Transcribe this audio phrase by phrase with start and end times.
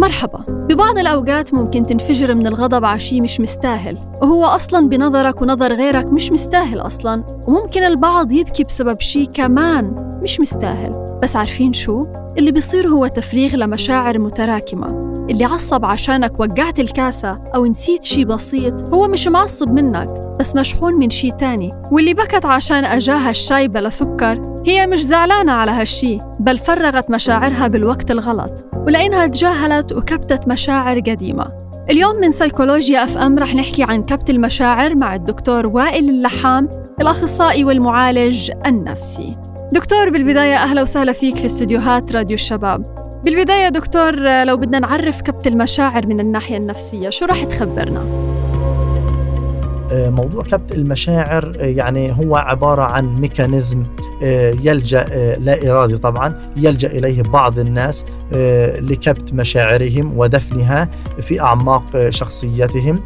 [0.00, 0.44] مرحبا.
[0.48, 6.06] ببعض الأوقات ممكن تنفجر من الغضب على شي مش مستاهل وهو أصلا بنظرك ونظر غيرك
[6.06, 11.18] مش مستاهل أصلا وممكن البعض يبكي بسبب شي كمان مش مستاهل.
[11.22, 12.06] بس عارفين شو؟
[12.38, 14.86] اللي بيصير هو تفريغ لمشاعر متراكمة.
[15.30, 20.94] اللي عصب عشانك وقعت الكاسة أو نسيت شي بسيط هو مش معصب منك بس مشحون
[20.94, 21.72] من شي تاني.
[21.90, 27.68] واللي بكت عشان أجاها الشاي بلا سكر هي مش زعلانة على هالشي بل فرغت مشاعرها
[27.68, 28.69] بالوقت الغلط.
[28.86, 31.52] ولأنها تجاهلت وكبتت مشاعر قديمة.
[31.90, 36.68] اليوم من سيكولوجيا FM رح نحكي عن كبت المشاعر مع الدكتور وائل اللحام
[37.00, 39.36] الأخصائي والمعالج النفسي.
[39.72, 43.00] دكتور بالبداية أهلا وسهلا فيك في استديوهات راديو الشباب.
[43.24, 48.04] بالبداية دكتور لو بدنا نعرف كبت المشاعر من الناحية النفسية شو راح تخبرنا؟
[49.92, 53.84] آه، موضوع كبت المشاعر آه، يعني هو عبارة عن mechanism
[54.22, 55.04] آه، يلجأ
[55.38, 58.04] لا إرادي طبعا يلجأ إليه بعض الناس
[58.80, 63.00] لكبت مشاعرهم ودفنها في أعماق شخصيتهم.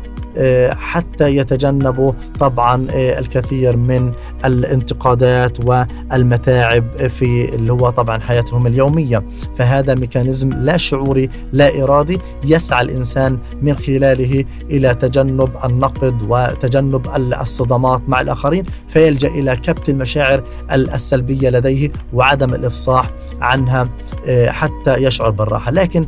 [0.74, 4.12] حتى يتجنبوا طبعا آه، الكثير من
[4.44, 9.22] الانتقادات والمتاعب في اللي هو طبعا حياتهم اليومية.
[9.58, 17.08] فهذا ميكانيزم لا شعوري لا إرادي يسعى الإنسان من خلاله إلى تجنب النقد وتجنب
[17.40, 23.10] الصدمات مع الآخرين فيلجأ إلى كبت المشاعر السلبية لديه وعدم الإفصاح
[23.40, 23.88] عنها
[24.26, 25.70] آه، حتى يشعر بالراحة.
[25.70, 26.06] لكن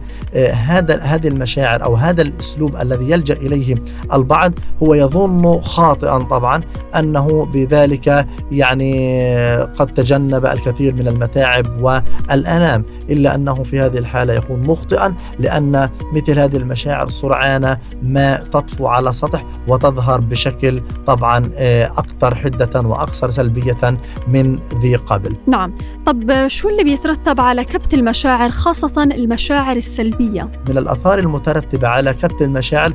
[0.52, 3.74] هذا هذه المشاعر أو هذا الأسلوب الذي يلجأ إليه
[4.16, 6.62] البعض هو يظن خاطئا طبعا
[6.98, 9.26] أنه بذلك يعني
[9.62, 16.38] قد تجنب الكثير من المتاعب والألام إلا أنه في هذه الحالة يكون مخطئا لأن مثل
[16.38, 23.98] هذه المشاعر سرعان ما تطفو على سطح وتظهر بشكل طبعا آه، أكثر حدة وأكثر سلبية
[24.28, 25.36] من ذي قبل.
[25.46, 25.72] نعم،
[26.06, 32.42] طب شو اللي بيترتب على كبت المشاعر خاصة المشاعر السلبية؟ من الأثار المترتبة على كبت
[32.42, 32.92] المشاعر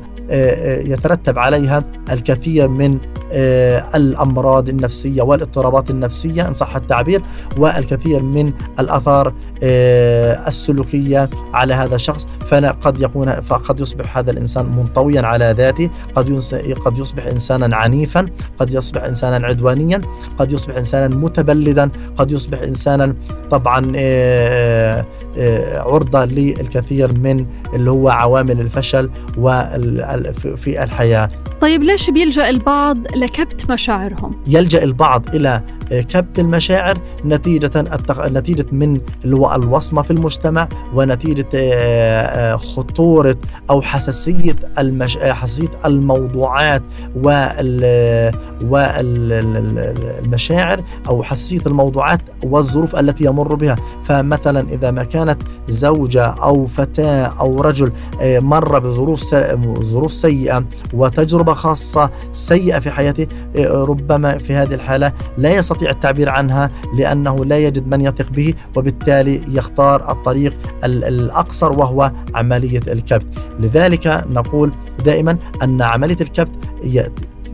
[0.85, 2.97] يترتب عليها الكثير من
[3.33, 7.21] آه، الأمراض النفسية والاضطرابات النفسية إن صح التعبير
[7.57, 9.33] والكثير من الأثار
[10.47, 12.27] السلوكية على هذا الشخص.
[12.45, 16.41] فقد يكون فقد يصبح هذا الإنسان منطويا على ذاته قد
[16.85, 18.25] قد يصبح انسانا عنيفا
[18.59, 20.01] قد يصبح انسانا عدوانيا
[20.39, 23.15] قد يصبح انسانا متبلدا قد يصبح انسانا
[23.51, 23.91] طبعا
[25.77, 29.09] عرضة للكثير من اللي هو عوامل الفشل
[30.57, 31.29] في الحياة.
[31.61, 35.61] طيب ليش بيلجأ البعض لكبت مشاعرهم؟ يلجأ البعض إلى
[35.99, 38.27] كبت المشاعر نتيجة التق...
[38.27, 43.37] نتيجة من الوصمة في المجتمع ونتيجة آه، آه، خطورة
[43.69, 45.17] أو حساسية المش...
[45.17, 46.81] حساسية الموضوعات
[47.15, 48.31] وال...
[48.63, 57.33] والمشاعر أو حساسية الموضوعات والظروف التي يمر بها فمثلا إذا ما كانت زوجة أو فتاة
[57.39, 59.35] أو رجل آه، مر بظروف س...
[59.81, 60.63] ظروف سيئة
[60.93, 63.27] وتجربة خاصة سيئة في حياته
[63.71, 68.53] ربما في هذه الحالة لا يستطيع يستطيع التعبير عنها لأنه لا يجد من يثق به
[68.75, 70.53] وبالتالي يختار الطريق
[70.83, 73.27] الأقصر وهو عملية الكبت.
[73.59, 74.71] لذلك نقول
[75.05, 76.51] دائما أن عملية الكبت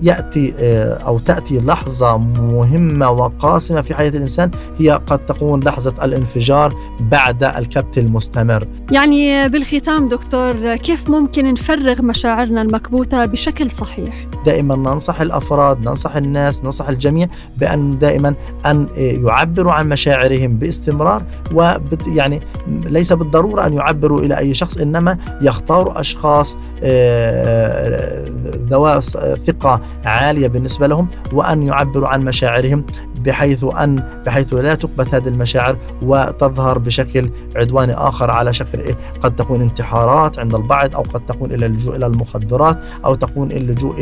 [0.03, 6.73] ياتي آه، أو تأتي لحظة مهمة وقاسمة في حياة الإنسان هي قد تكون لحظة الانفجار
[6.99, 8.67] بعد الكبت المستمر.
[8.91, 16.63] يعني بالختام دكتور كيف ممكن نفرغ مشاعرنا المكبوتة بشكل صحيح؟ دائما ننصح الأفراد، ننصح الناس،
[16.63, 17.27] ننصح الجميع
[17.57, 18.33] بأن دائما
[18.65, 21.21] أن يعبروا عن مشاعرهم باستمرار
[21.53, 28.23] ويعني ليس بالضرورة أن يعبروا إلى أي شخص إنما يختاروا أشخاص آه،
[28.69, 29.03] ذوات
[29.47, 32.83] ثقة عالية بالنسبة لهم وأن يعبروا عن مشاعرهم
[33.27, 39.35] بحيث ان بحيث لا تكبت هذه المشاعر وتظهر بشكل عدواني آخر على شكل إيه؟ قد
[39.35, 44.01] تكون انتحارات عند البعض أو قد تكون إلى اللجوء إلى المخدرات أو تكون اللجوء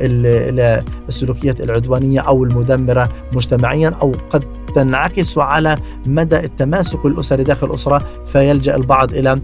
[0.00, 5.76] إلى السلوكيات العدوانية أو المدمرة مجتمعيا أو قد تنعكس على
[6.06, 9.40] مدى التماسك الاسري داخل الأسرة فيلجأ البعض إلى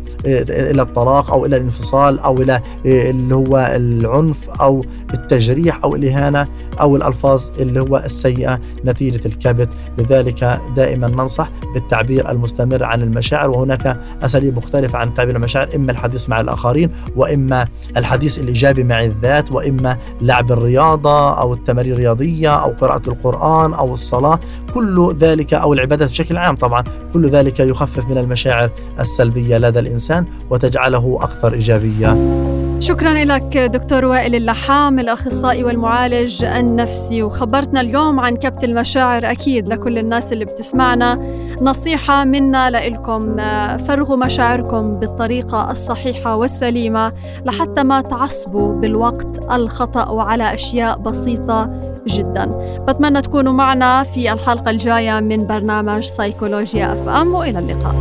[0.49, 4.85] إلى الطلاق أو إلى الانفصال أو إلى اللي هو العنف أو
[5.15, 6.47] التجريح أو الإهانة
[6.81, 9.69] أو الألفاظ اللي هو السيئة نتيجة الكبت.
[9.99, 16.29] لذلك دائما ننصح بالتعبير المستمر عن المشاعر وهناك أساليب مختلفة عن تعبير المشاعر إما الحديث
[16.29, 23.03] مع الآخرين وإما الحديث الإيجابي مع الذات وإما لعب الرياضة أو التمارين الرياضية أو قراءة
[23.09, 24.39] القرآن أو الصلاة.
[24.75, 26.57] كل ذلك أو العبادات بشكل عام.
[26.57, 28.71] طبعا كل ذلك يخفف من المشاعر
[29.01, 32.41] السلبية لدى الإنسان وتجعله أكثر إيجابية.
[32.81, 37.23] شكرا لك دكتور وائل اللحام الأخصائي والمعالج النفسي.
[37.23, 41.19] وخبرتنا اليوم عن كبت المشاعر أكيد لكل الناس اللي بتسمعنا.
[41.63, 43.37] نصيحة منا لكم
[43.77, 47.13] فرغوا مشاعركم بالطريقة الصحيحة والسليمة
[47.45, 51.71] لحتى ما تعصبوا بالوقت الخطأ وعلى أشياء بسيطة
[52.07, 52.45] جدا.
[52.89, 57.95] بتمنى تكونوا معنا في الحلقة الجاية من برنامج سيكولوجيا اف ام وإلى اللقاء.